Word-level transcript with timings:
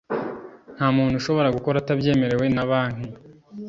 Nta 0.75 0.87
muntu 0.97 1.15
ushobora 1.17 1.55
gukora 1.57 1.75
atabyemerewe 1.79 2.45
na 2.55 2.63
Banki 2.69 3.09